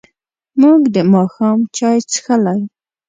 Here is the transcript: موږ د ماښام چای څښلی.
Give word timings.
موږ 0.61 0.81
د 0.95 0.97
ماښام 1.13 1.59
چای 1.77 1.97
څښلی. 2.09 2.61